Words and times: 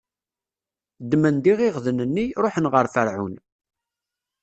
Ddmen-d 1.03 1.45
iɣiɣden-nni, 1.51 2.25
ṛuḥen 2.41 2.69
ɣer 2.73 2.85
Ferɛun. 2.93 3.35